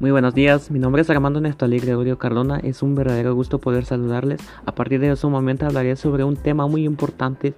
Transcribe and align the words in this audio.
Muy 0.00 0.12
buenos 0.12 0.32
días, 0.32 0.70
mi 0.70 0.78
nombre 0.78 1.02
es 1.02 1.10
Armando 1.10 1.42
Néstor 1.42 1.68
Gregorio 1.68 2.16
Cardona, 2.16 2.58
es 2.58 2.82
un 2.82 2.94
verdadero 2.94 3.34
gusto 3.34 3.58
poder 3.58 3.84
saludarles. 3.84 4.40
A 4.64 4.74
partir 4.74 4.98
de 4.98 5.12
ese 5.12 5.26
momento 5.26 5.66
hablaré 5.66 5.94
sobre 5.94 6.24
un 6.24 6.36
tema 6.36 6.66
muy 6.66 6.86
importante 6.86 7.52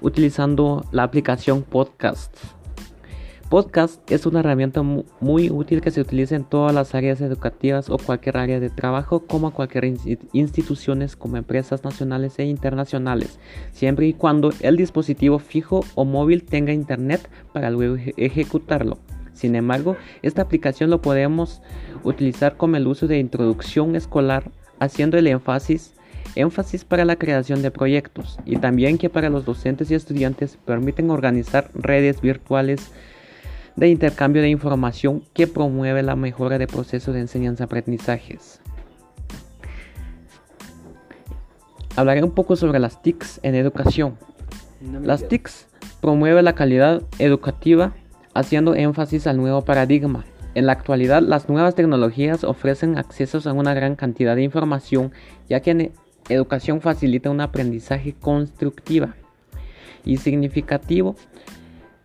utilizando 0.00 0.84
la 0.90 1.04
aplicación 1.04 1.62
Podcast. 1.62 2.36
Podcast 3.48 4.10
es 4.10 4.26
una 4.26 4.40
herramienta 4.40 4.82
muy 4.82 5.48
útil 5.48 5.80
que 5.80 5.92
se 5.92 6.00
utiliza 6.00 6.34
en 6.34 6.42
todas 6.42 6.74
las 6.74 6.92
áreas 6.96 7.20
educativas 7.20 7.88
o 7.88 7.98
cualquier 7.98 8.38
área 8.38 8.58
de 8.58 8.68
trabajo, 8.68 9.20
como 9.20 9.52
cualquier 9.52 9.84
instituciones 10.32 11.14
como 11.14 11.36
empresas 11.36 11.84
nacionales 11.84 12.36
e 12.40 12.46
internacionales, 12.46 13.38
siempre 13.70 14.08
y 14.08 14.12
cuando 14.12 14.50
el 14.58 14.76
dispositivo 14.76 15.38
fijo 15.38 15.84
o 15.94 16.04
móvil 16.04 16.42
tenga 16.42 16.72
internet 16.72 17.30
para 17.52 17.70
luego 17.70 17.94
ejecutarlo. 18.16 18.98
Sin 19.36 19.54
embargo, 19.54 19.96
esta 20.22 20.42
aplicación 20.42 20.90
lo 20.90 21.02
podemos 21.02 21.60
utilizar 22.02 22.56
como 22.56 22.76
el 22.76 22.86
uso 22.86 23.06
de 23.06 23.18
introducción 23.18 23.94
escolar, 23.94 24.50
haciendo 24.80 25.18
el 25.18 25.26
énfasis 25.26 25.92
énfasis 26.34 26.84
para 26.84 27.04
la 27.04 27.16
creación 27.16 27.62
de 27.62 27.70
proyectos 27.70 28.38
y 28.44 28.56
también 28.56 28.98
que 28.98 29.08
para 29.08 29.30
los 29.30 29.44
docentes 29.44 29.90
y 29.90 29.94
estudiantes 29.94 30.58
permiten 30.64 31.10
organizar 31.10 31.70
redes 31.74 32.20
virtuales 32.20 32.90
de 33.76 33.88
intercambio 33.88 34.42
de 34.42 34.48
información 34.48 35.22
que 35.34 35.46
promueve 35.46 36.02
la 36.02 36.16
mejora 36.16 36.58
del 36.58 36.66
proceso 36.66 37.12
de 37.12 37.20
enseñanza-aprendizajes. 37.20 38.60
Hablaré 41.94 42.22
un 42.22 42.32
poco 42.32 42.56
sobre 42.56 42.78
las 42.78 43.02
TICs 43.02 43.40
en 43.42 43.54
educación. 43.54 44.18
Las 45.02 45.28
TICs 45.28 45.66
promueven 46.00 46.44
la 46.44 46.54
calidad 46.54 47.02
educativa 47.18 47.94
haciendo 48.38 48.74
énfasis 48.74 49.26
al 49.26 49.36
nuevo 49.36 49.64
paradigma. 49.64 50.24
En 50.54 50.66
la 50.66 50.72
actualidad, 50.72 51.22
las 51.22 51.48
nuevas 51.48 51.74
tecnologías 51.74 52.44
ofrecen 52.44 52.96
acceso 52.96 53.38
a 53.48 53.52
una 53.52 53.74
gran 53.74 53.94
cantidad 53.94 54.36
de 54.36 54.42
información, 54.42 55.12
ya 55.48 55.60
que 55.60 55.70
en 55.72 55.92
educación 56.28 56.80
facilita 56.80 57.30
un 57.30 57.40
aprendizaje 57.40 58.14
constructiva 58.14 59.14
y 60.04 60.16
significativo. 60.16 61.16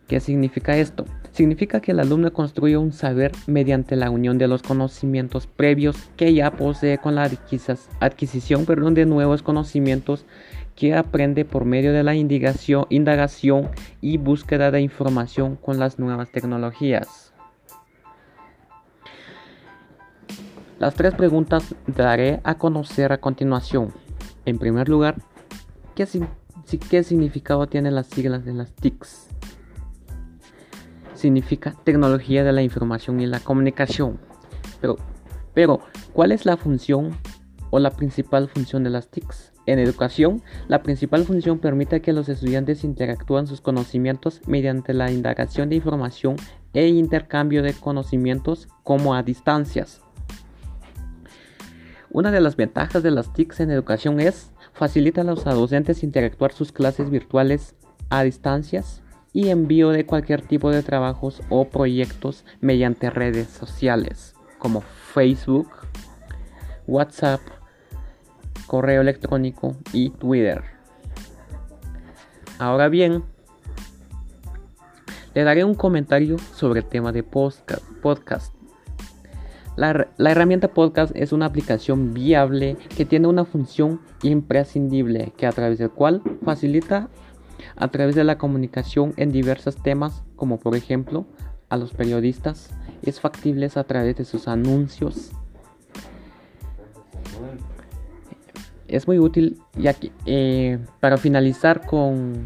¿Qué 0.08 0.20
significa 0.20 0.76
esto? 0.76 1.06
Significa 1.32 1.80
que 1.80 1.92
el 1.92 2.02
alumno 2.02 2.34
construye 2.34 2.76
un 2.76 2.92
saber 2.92 3.32
mediante 3.48 3.96
la 3.96 4.10
unión 4.10 4.38
de 4.38 4.50
los 4.50 4.62
conocimientos 4.62 5.48
previos 5.48 5.96
que 6.18 6.34
ya 6.34 6.52
posee 6.52 6.98
con 6.98 7.16
la 7.16 7.30
adquisición 8.02 8.66
de 8.66 9.06
nuevos 9.06 9.42
conocimientos 9.42 10.26
que 10.76 10.96
aprende 10.96 11.46
por 11.46 11.66
medio 11.66 11.94
de 11.94 12.04
la 12.04 12.16
indagación 12.16 13.70
y 14.02 14.18
búsqueda 14.18 14.72
de 14.72 14.82
información 14.82 15.56
con 15.56 15.80
las 15.80 16.00
nuevas 16.00 16.32
tecnologías. 16.32 17.32
Las 20.82 20.96
tres 20.96 21.14
preguntas 21.14 21.76
daré 21.86 22.42
a 22.44 22.56
conocer 22.56 23.14
a 23.14 23.20
continuación. 23.20 23.94
En 24.46 24.58
primer 24.58 24.90
lugar, 24.90 25.18
¿qué, 25.94 26.08
significado 27.04 27.68
tienen 27.68 27.94
las 27.94 28.08
siglas 28.08 28.44
de 28.46 28.54
las 28.54 28.74
TICs? 28.74 29.28
Significa 31.14 31.76
tecnología 31.84 32.44
de 32.44 32.52
la 32.52 32.64
información 32.64 33.20
y 33.20 33.28
la 33.28 33.40
comunicación. 33.40 34.20
Pero 35.54 35.82
¿cuál 36.14 36.32
es 36.32 36.48
la 36.48 36.58
función 36.58 37.12
o 37.72 37.80
la 37.80 37.90
principal 37.90 38.48
función 38.48 38.84
de 38.84 38.92
las 38.92 39.10
TICs? 39.10 39.52
En 39.66 39.80
educación, 39.80 40.44
la 40.68 40.84
principal 40.84 41.24
función 41.24 41.58
permite 41.58 42.02
que 42.02 42.14
los 42.14 42.30
estudiantes 42.30 42.84
interactúen 42.84 43.48
sus 43.48 43.62
conocimientos 43.62 44.42
mediante 44.46 44.94
la 44.94 45.12
indagación 45.12 45.70
de 45.70 45.78
información 45.78 46.36
e 46.74 46.88
intercambio 46.88 47.64
de 47.64 47.74
conocimientos 47.74 48.68
como 48.84 49.16
a 49.16 49.24
distancias. 49.24 50.02
Una 52.10 52.32
de 52.32 52.42
las 52.42 52.56
ventajas 52.56 53.02
de 53.04 53.12
las 53.12 53.34
TICs 53.34 53.62
en 53.62 53.72
educación 53.72 54.20
es 54.20 54.52
facilitar 54.74 55.26
a 55.26 55.32
los 55.32 55.44
docentes 55.44 56.04
interactuar 56.04 56.52
sus 56.52 56.72
clases 56.72 57.10
virtuales 57.10 57.76
a 58.10 58.24
distancias 58.24 59.02
y 59.34 59.50
envío 59.50 59.90
de 59.90 60.06
cualquier 60.06 60.42
tipo 60.42 60.72
de 60.72 60.84
trabajos 60.84 61.42
o 61.50 61.70
proyectos 61.70 62.44
mediante 62.60 63.10
redes 63.10 63.48
sociales 63.48 64.36
como 64.60 64.82
Facebook, 64.82 65.70
WhatsApp, 66.86 67.42
correo 68.68 69.02
electrónico 69.02 69.76
y 69.94 70.10
Twitter. 70.12 70.64
Ahora 72.60 72.90
bien, 72.90 73.24
le 75.34 75.44
daré 75.44 75.64
un 75.64 75.76
comentario 75.76 76.38
sobre 76.38 76.82
el 76.82 76.86
tema 76.86 77.12
de 77.12 77.24
podcast. 77.24 78.54
La, 79.78 80.08
herramienta 80.20 80.68
podcast 80.68 81.16
es 81.16 81.32
una 81.32 81.46
aplicación 81.46 82.14
viable 82.14 82.78
que 82.96 83.06
tiene 83.06 83.28
una 83.28 83.46
función 83.46 84.02
imprescindible 84.22 85.32
que 85.38 85.48
a 85.48 85.52
través 85.52 85.80
del 85.80 85.90
cual 85.90 86.22
facilita 86.44 87.10
a 87.78 87.88
través 87.88 88.16
de 88.16 88.26
la 88.26 88.38
comunicación 88.38 89.14
en 89.16 89.32
diversos 89.32 89.78
temas 89.78 90.24
como 90.36 90.60
por 90.60 90.76
ejemplo 90.76 91.26
a 91.70 91.78
los 91.78 91.94
periodistas 91.94 92.70
es 93.02 93.22
factible 93.22 93.70
a 93.74 93.84
través 93.86 94.18
de 94.18 94.26
sus 94.26 94.50
anuncios 94.50 95.32
es 98.92 99.08
muy 99.08 99.20
útil. 99.20 99.60
Ya 99.76 99.94
que 99.94 100.12
eh, 100.26 100.80
para 101.00 101.18
finalizar 101.18 101.86
con 101.86 102.44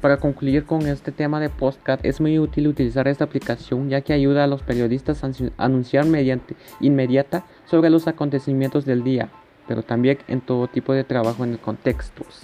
para 0.00 0.18
concluir 0.18 0.66
con 0.66 0.82
este 0.82 1.12
tema 1.12 1.40
de 1.40 1.48
podcast 1.48 2.04
es 2.04 2.20
muy 2.20 2.38
útil 2.38 2.68
utilizar 2.68 3.08
esta 3.08 3.24
aplicación 3.24 3.88
ya 3.88 4.02
que 4.02 4.12
ayuda 4.12 4.44
a 4.44 4.46
los 4.46 4.62
periodistas 4.62 5.24
a 5.24 5.30
anunciar 5.56 6.04
mediante 6.04 6.56
inmediata 6.80 7.46
sobre 7.64 7.88
los 7.88 8.06
acontecimientos 8.06 8.84
del 8.84 9.02
día 9.02 9.30
pero 9.66 9.82
también 9.82 10.18
en 10.28 10.42
todo 10.42 10.68
tipo 10.68 10.92
de 10.92 11.04
trabajo 11.04 11.42
en 11.42 11.52
el 11.52 11.58
contextos 11.58 12.42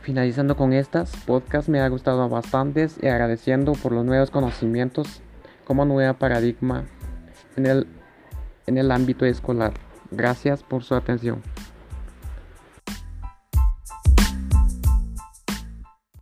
finalizando 0.00 0.56
con 0.56 0.72
estas 0.72 1.12
podcast 1.24 1.68
me 1.68 1.78
ha 1.78 1.88
gustado 1.88 2.28
bastante 2.28 2.88
y 3.00 3.06
agradeciendo 3.06 3.70
por 3.74 3.92
los 3.92 4.04
nuevos 4.04 4.32
conocimientos 4.32 5.22
como 5.64 5.84
nueva 5.84 6.14
paradigma 6.14 6.82
en 7.54 7.66
el 7.66 7.86
en 8.66 8.78
el 8.78 8.90
ámbito 8.90 9.24
escolar. 9.24 9.72
Gracias 10.10 10.62
por 10.62 10.82
su 10.82 10.94
atención 10.94 11.42